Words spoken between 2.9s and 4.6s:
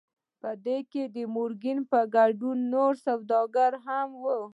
سوداګر هم وو